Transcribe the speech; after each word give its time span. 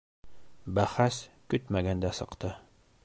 Бәхәс 0.79 1.19
көтмәгәндә 1.55 2.15
сыҡты. 2.21 2.53